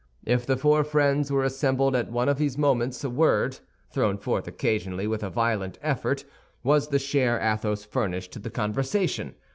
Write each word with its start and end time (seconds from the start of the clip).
If 0.25 0.47
the 0.47 0.57
four 0.57 0.83
friends 0.83 1.29
were 1.31 1.43
assembled 1.43 1.95
at 1.95 2.11
one 2.11 2.27
of 2.27 2.39
these 2.39 2.57
moments, 2.57 3.03
a 3.03 3.09
word, 3.11 3.59
thrown 3.91 4.17
forth 4.17 4.47
occasionally 4.47 5.05
with 5.05 5.21
a 5.21 5.29
violent 5.29 5.77
effort, 5.83 6.25
was 6.63 6.87
the 6.87 6.97
share 6.97 7.39
Athos 7.39 7.83
furnished 7.85 8.31
to 8.31 8.39
the 8.39 8.49
conversation. 8.49 9.35